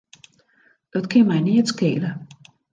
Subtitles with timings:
[0.97, 2.11] It kin my neat skele.